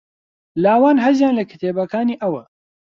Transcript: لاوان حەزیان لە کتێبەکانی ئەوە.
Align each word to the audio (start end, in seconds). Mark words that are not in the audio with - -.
لاوان 0.63 0.97
حەزیان 1.05 1.33
لە 1.39 1.43
کتێبەکانی 1.51 2.19
ئەوە. 2.21 2.43